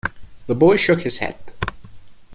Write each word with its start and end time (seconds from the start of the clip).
The 0.47 0.55
boy 0.55 0.77
shook 0.77 1.01
his 1.01 1.19
head. 1.19 1.35